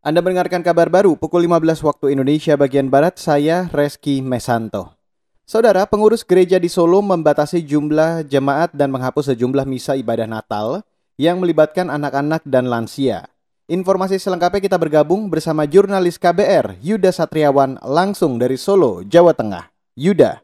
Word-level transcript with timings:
Anda 0.00 0.24
mendengarkan 0.24 0.64
kabar 0.64 0.88
baru 0.88 1.12
pukul 1.12 1.44
15 1.44 1.84
waktu 1.84 2.16
Indonesia 2.16 2.56
bagian 2.56 2.88
Barat, 2.88 3.20
saya 3.20 3.68
Reski 3.68 4.24
Mesanto. 4.24 4.96
Saudara, 5.44 5.84
pengurus 5.84 6.24
gereja 6.24 6.56
di 6.56 6.72
Solo 6.72 7.04
membatasi 7.04 7.60
jumlah 7.60 8.24
jemaat 8.24 8.72
dan 8.72 8.88
menghapus 8.88 9.28
sejumlah 9.36 9.68
misa 9.68 10.00
ibadah 10.00 10.24
Natal 10.24 10.80
yang 11.20 11.36
melibatkan 11.36 11.92
anak-anak 11.92 12.40
dan 12.48 12.72
lansia. 12.72 13.28
Informasi 13.68 14.16
selengkapnya 14.16 14.72
kita 14.72 14.80
bergabung 14.80 15.28
bersama 15.28 15.68
jurnalis 15.68 16.16
KBR 16.16 16.80
Yuda 16.80 17.12
Satriawan 17.12 17.76
langsung 17.84 18.40
dari 18.40 18.56
Solo, 18.56 19.04
Jawa 19.04 19.36
Tengah. 19.36 19.68
Yuda. 20.00 20.40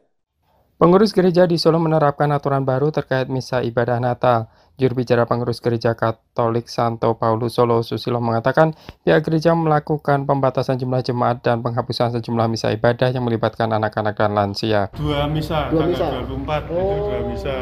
Pengurus 0.77 1.09
gereja 1.09 1.49
di 1.49 1.57
Solo 1.57 1.81
menerapkan 1.81 2.29
aturan 2.29 2.61
baru 2.61 2.93
terkait 2.93 3.25
misa 3.33 3.65
ibadah 3.65 3.97
Natal. 3.97 4.45
Juru 4.77 5.01
bicara 5.01 5.25
pengurus 5.25 5.57
gereja 5.57 5.97
Katolik 5.97 6.69
Santo 6.69 7.17
Paulus 7.17 7.57
Solo 7.57 7.81
Susilo 7.81 8.21
mengatakan 8.21 8.77
pihak 9.01 9.25
gereja 9.25 9.57
melakukan 9.57 10.29
pembatasan 10.29 10.77
jumlah 10.77 11.01
jemaat 11.01 11.41
dan 11.41 11.65
penghapusan 11.65 12.13
sejumlah 12.13 12.45
misa 12.45 12.69
ibadah 12.69 13.09
yang 13.09 13.25
melibatkan 13.25 13.73
anak-anak 13.73 14.13
dan 14.13 14.37
lansia. 14.37 14.93
Dua 14.93 15.25
misa, 15.25 15.73
Dua 15.73 15.81
tanggal 15.81 15.97
misa? 15.97 16.07
24 16.29 16.69
itu 16.69 16.77
dua 16.77 17.19
misa. 17.25 17.57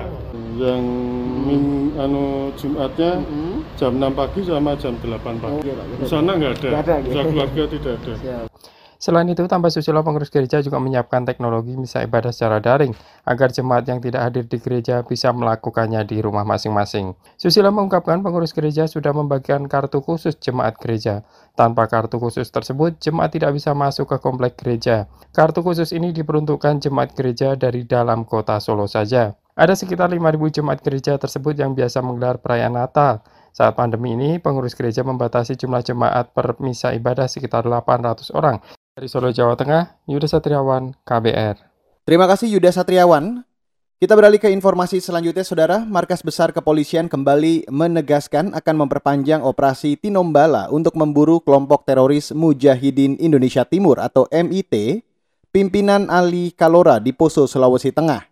yang 0.59 0.83
min, 1.47 1.63
anu 1.95 2.51
Jumatnya 2.59 3.23
Hmm? 3.23 3.63
jam 3.79 3.95
6 3.95 4.11
pagi 4.11 4.39
sama 4.43 4.75
jam 4.75 4.91
8 4.99 5.39
pagi. 5.39 5.55
Oh, 5.55 5.63
Di 5.63 5.71
iya, 5.71 6.03
sana 6.03 6.35
nggak 6.35 6.51
ada. 6.59 6.67
Nggak 6.67 6.83
ada, 6.83 6.95
keluarga 7.31 7.63
tidak 7.71 7.93
ada. 7.95 8.13
Selain 9.05 9.29
itu, 9.29 9.45
tambah 9.45 9.69
Susilo 9.69 10.01
pengurus 10.01 10.33
gereja 10.33 10.65
juga 10.65 10.81
menyiapkan 10.81 11.29
teknologi 11.29 11.77
misa 11.77 12.01
ibadah 12.01 12.33
secara 12.33 12.57
daring 12.57 12.89
agar 13.21 13.53
jemaat 13.53 13.85
yang 13.85 14.01
tidak 14.01 14.25
hadir 14.25 14.49
di 14.49 14.57
gereja 14.57 15.05
bisa 15.05 15.29
melakukannya 15.29 16.01
di 16.09 16.25
rumah 16.25 16.41
masing-masing. 16.41 17.13
Susilo 17.37 17.69
mengungkapkan 17.69 18.25
pengurus 18.25 18.49
gereja 18.49 18.89
sudah 18.89 19.13
membagikan 19.13 19.69
kartu 19.69 20.01
khusus 20.01 20.33
jemaat 20.41 20.81
gereja. 20.81 21.21
Tanpa 21.53 21.85
kartu 21.85 22.17
khusus 22.17 22.49
tersebut, 22.49 22.97
jemaat 22.97 23.29
tidak 23.29 23.53
bisa 23.53 23.77
masuk 23.77 24.09
ke 24.09 24.17
komplek 24.17 24.57
gereja. 24.57 25.05
Kartu 25.37 25.61
khusus 25.61 25.93
ini 25.93 26.09
diperuntukkan 26.09 26.81
jemaat 26.81 27.13
gereja 27.13 27.53
dari 27.53 27.85
dalam 27.85 28.25
kota 28.25 28.57
Solo 28.57 28.89
saja. 28.89 29.37
Ada 29.53 29.77
sekitar 29.77 30.09
5.000 30.09 30.49
jemaat 30.49 30.81
gereja 30.81 31.13
tersebut 31.21 31.53
yang 31.53 31.77
biasa 31.77 32.01
menggelar 32.01 32.41
perayaan 32.41 32.73
Natal. 32.73 33.21
Saat 33.53 33.77
pandemi 33.77 34.17
ini, 34.17 34.41
pengurus 34.41 34.73
gereja 34.73 35.05
membatasi 35.05 35.53
jumlah 35.61 35.85
jemaat 35.85 36.33
per 36.33 36.57
misa 36.57 36.89
ibadah 36.97 37.29
sekitar 37.29 37.69
800 37.69 38.33
orang. 38.33 38.57
Dari 38.95 39.11
Solo, 39.11 39.27
Jawa 39.27 39.59
Tengah, 39.59 40.07
Yuda 40.07 40.23
Satriawan, 40.23 40.95
KBR. 41.03 41.59
Terima 42.07 42.31
kasih 42.31 42.47
Yuda 42.47 42.71
Satriawan. 42.71 43.43
Kita 43.99 44.15
beralih 44.15 44.39
ke 44.39 44.47
informasi 44.47 45.03
selanjutnya, 45.03 45.43
Saudara. 45.43 45.83
Markas 45.83 46.23
Besar 46.23 46.55
Kepolisian 46.55 47.11
kembali 47.11 47.67
menegaskan 47.67 48.55
akan 48.55 48.75
memperpanjang 48.87 49.43
operasi 49.43 49.99
Tinombala 49.99 50.71
untuk 50.71 50.95
memburu 50.95 51.43
kelompok 51.43 51.83
teroris 51.83 52.31
Mujahidin 52.31 53.19
Indonesia 53.19 53.67
Timur 53.67 53.99
atau 53.99 54.31
MIT, 54.31 55.03
pimpinan 55.51 56.07
Ali 56.07 56.55
Kalora 56.55 57.03
di 57.03 57.11
Poso, 57.11 57.51
Sulawesi 57.51 57.91
Tengah. 57.91 58.23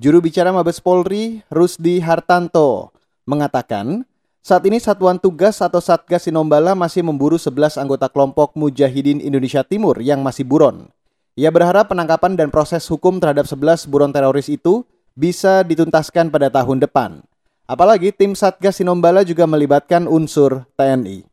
Juru 0.00 0.24
bicara 0.24 0.56
Mabes 0.56 0.80
Polri, 0.80 1.44
Rusdi 1.52 2.00
Hartanto, 2.00 2.96
mengatakan 3.28 4.08
saat 4.42 4.66
ini 4.66 4.82
Satuan 4.82 5.22
Tugas 5.22 5.62
atau 5.62 5.78
Satgas 5.78 6.26
Tinombala 6.26 6.74
masih 6.74 7.06
memburu 7.06 7.38
11 7.38 7.78
anggota 7.78 8.10
kelompok 8.10 8.58
Mujahidin 8.58 9.22
Indonesia 9.22 9.62
Timur 9.62 10.02
yang 10.02 10.18
masih 10.18 10.42
buron. 10.42 10.90
Ia 11.38 11.48
berharap 11.54 11.94
penangkapan 11.94 12.34
dan 12.34 12.50
proses 12.50 12.82
hukum 12.90 13.22
terhadap 13.22 13.46
11 13.46 13.86
buron 13.86 14.10
teroris 14.10 14.50
itu 14.50 14.82
bisa 15.14 15.62
dituntaskan 15.62 16.28
pada 16.34 16.50
tahun 16.50 16.82
depan. 16.82 17.22
Apalagi 17.70 18.10
tim 18.10 18.34
Satgas 18.34 18.82
Tinombala 18.82 19.22
juga 19.22 19.46
melibatkan 19.46 20.10
unsur 20.10 20.66
TNI. 20.74 21.24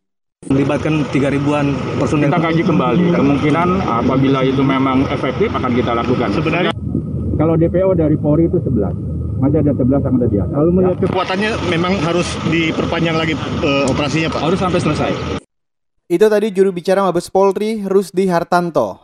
melibatkan 0.47 1.03
3 1.11 1.35
ribuan 1.35 1.75
personel. 1.99 2.31
kita 2.31 2.39
kaji 2.39 2.63
kembali 2.63 3.05
kemungkinan 3.11 3.69
apabila 3.89 4.39
itu 4.45 4.63
memang 4.63 5.03
efektif 5.11 5.51
akan 5.51 5.71
kita 5.75 5.91
lakukan. 5.91 6.31
Sebenarnya 6.31 6.71
kalau 7.35 7.59
DPO 7.59 7.91
dari 7.97 8.15
Polri 8.15 8.47
itu 8.47 8.61
11 8.63 9.08
masih 9.39 9.63
ada 9.63 9.71
11 9.73 10.05
yang 10.05 10.15
ada 10.19 10.27
di 10.27 10.37
atas. 10.37 10.55
Lalu 10.55 10.71
melihat 10.75 10.97
kekuatannya 11.07 11.51
memang 11.71 11.93
harus 12.03 12.27
diperpanjang 12.51 13.15
lagi 13.15 13.33
eh, 13.39 13.85
operasinya 13.87 14.29
Pak. 14.35 14.41
harus 14.43 14.59
sampai 14.59 14.79
selesai. 14.83 15.11
Itu 16.09 16.25
tadi 16.27 16.47
juru 16.51 16.73
bicara 16.75 17.05
Mabes 17.05 17.31
Polri, 17.31 17.85
Rusdi 17.85 18.27
Hartanto. 18.27 18.97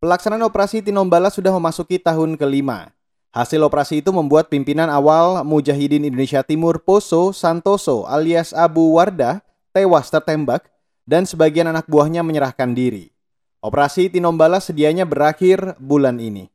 Pelaksanaan 0.00 0.44
operasi 0.44 0.80
Tinombala 0.80 1.28
sudah 1.28 1.52
memasuki 1.52 2.00
tahun 2.00 2.36
kelima. 2.36 2.92
Hasil 3.30 3.62
operasi 3.62 4.02
itu 4.02 4.10
membuat 4.10 4.50
pimpinan 4.50 4.90
awal 4.90 5.46
Mujahidin 5.46 6.02
Indonesia 6.02 6.42
Timur 6.42 6.82
Poso 6.82 7.30
Santoso 7.30 8.02
alias 8.10 8.50
Abu 8.50 8.98
Wardah 8.98 9.38
tewas 9.70 10.10
tertembak 10.10 10.66
dan 11.06 11.22
sebagian 11.22 11.70
anak 11.70 11.86
buahnya 11.86 12.26
menyerahkan 12.26 12.74
diri. 12.74 13.14
Operasi 13.62 14.10
Tinombala 14.10 14.58
sedianya 14.58 15.06
berakhir 15.06 15.78
bulan 15.78 16.18
ini. 16.18 16.50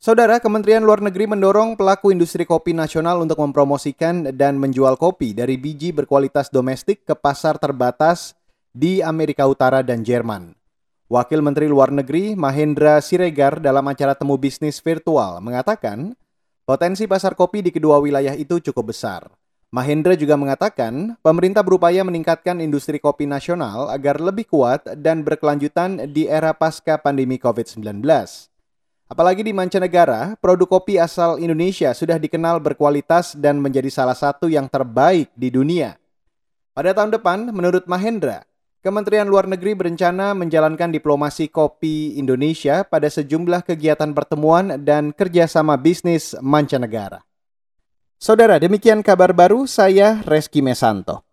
Saudara, 0.00 0.40
Kementerian 0.40 0.80
Luar 0.80 1.04
Negeri 1.04 1.28
mendorong 1.28 1.76
pelaku 1.76 2.08
industri 2.08 2.48
kopi 2.48 2.72
nasional 2.72 3.20
untuk 3.20 3.36
mempromosikan 3.36 4.32
dan 4.32 4.56
menjual 4.56 4.96
kopi 4.96 5.36
dari 5.36 5.60
biji 5.60 5.92
berkualitas 5.92 6.48
domestik 6.48 7.04
ke 7.04 7.12
pasar 7.12 7.60
terbatas 7.60 8.32
di 8.72 9.04
Amerika 9.04 9.44
Utara 9.44 9.84
dan 9.84 10.00
Jerman. 10.00 10.56
Wakil 11.04 11.44
Menteri 11.44 11.68
Luar 11.68 11.92
Negeri 11.92 12.32
Mahendra 12.32 12.96
Siregar 13.04 13.60
dalam 13.60 13.84
acara 13.92 14.16
temu 14.16 14.40
bisnis 14.40 14.80
virtual 14.80 15.36
mengatakan 15.44 16.16
potensi 16.64 17.04
pasar 17.04 17.36
kopi 17.36 17.60
di 17.60 17.68
kedua 17.68 18.00
wilayah 18.00 18.32
itu 18.32 18.56
cukup 18.56 18.96
besar. 18.96 19.28
Mahendra 19.68 20.16
juga 20.16 20.40
mengatakan 20.40 21.20
pemerintah 21.20 21.60
berupaya 21.60 22.00
meningkatkan 22.08 22.64
industri 22.64 22.96
kopi 22.96 23.28
nasional 23.28 23.92
agar 23.92 24.16
lebih 24.16 24.48
kuat 24.48 24.80
dan 24.96 25.20
berkelanjutan 25.28 26.08
di 26.08 26.24
era 26.24 26.56
pasca 26.56 26.96
pandemi 26.96 27.36
COVID-19. 27.36 28.00
Apalagi 29.10 29.42
di 29.42 29.50
mancanegara, 29.50 30.38
produk 30.38 30.78
kopi 30.78 30.94
asal 30.94 31.42
Indonesia 31.42 31.90
sudah 31.90 32.14
dikenal 32.14 32.62
berkualitas 32.62 33.34
dan 33.34 33.58
menjadi 33.58 33.90
salah 33.90 34.14
satu 34.14 34.46
yang 34.46 34.70
terbaik 34.70 35.34
di 35.34 35.50
dunia. 35.50 35.98
Pada 36.70 36.94
tahun 36.94 37.18
depan, 37.18 37.50
menurut 37.50 37.90
Mahendra, 37.90 38.46
Kementerian 38.80 39.26
Luar 39.26 39.50
Negeri 39.50 39.74
berencana 39.74 40.30
menjalankan 40.32 40.94
diplomasi 40.94 41.50
kopi 41.50 42.22
Indonesia 42.22 42.86
pada 42.86 43.10
sejumlah 43.10 43.66
kegiatan 43.66 44.14
pertemuan 44.14 44.78
dan 44.80 45.10
kerjasama 45.10 45.74
bisnis 45.74 46.38
mancanegara. 46.38 47.26
Saudara, 48.16 48.62
demikian 48.62 49.02
kabar 49.02 49.34
baru 49.34 49.66
saya 49.66 50.22
Reski 50.22 50.62
Mesanto. 50.62 51.29